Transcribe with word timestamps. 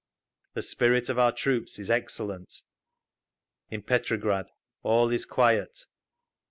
The 0.55 0.63
spirit 0.63 1.09
of 1.09 1.19
our 1.19 1.31
troops 1.31 1.77
is 1.77 1.91
excellent. 1.91 2.63
In 3.69 3.83
Petrograd 3.83 4.47
all 4.81 5.11
is 5.11 5.27
quiet. 5.27 5.85